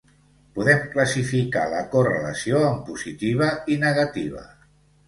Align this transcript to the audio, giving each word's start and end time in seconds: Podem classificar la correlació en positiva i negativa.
Podem 0.55 0.79
classificar 0.95 1.67
la 1.75 1.83
correlació 1.93 2.65
en 2.71 2.83
positiva 2.91 3.53
i 3.77 3.83
negativa. 3.89 4.49